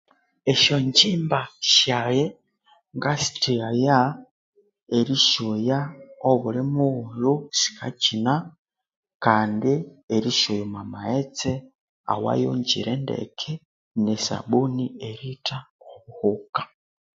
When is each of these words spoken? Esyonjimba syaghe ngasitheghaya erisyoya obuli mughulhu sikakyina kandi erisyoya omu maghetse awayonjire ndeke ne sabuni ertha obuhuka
Esyonjimba 0.51 1.39
syaghe 1.73 2.25
ngasitheghaya 2.97 3.97
erisyoya 4.97 5.79
obuli 6.29 6.61
mughulhu 6.75 7.33
sikakyina 7.59 8.33
kandi 9.25 9.73
erisyoya 10.15 10.63
omu 10.67 10.79
maghetse 10.93 11.51
awayonjire 12.13 12.93
ndeke 13.03 13.53
ne 14.03 14.15
sabuni 14.25 14.85
ertha 15.09 15.57
obuhuka 15.91 16.61